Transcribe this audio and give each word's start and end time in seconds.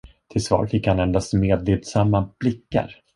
Till 0.27 0.43
svar 0.43 0.65
fick 0.67 0.87
han 0.87 0.99
endast 0.99 1.33
medlidsamma 1.33 2.29
blickar. 2.39 3.01